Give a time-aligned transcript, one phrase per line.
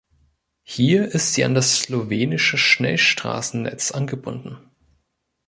[0.63, 4.57] Hier ist sie an das slowenische Schnellstraßennetz angebunden.